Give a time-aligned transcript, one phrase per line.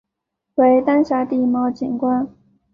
[0.55, 2.27] 为丹霞地貌景观。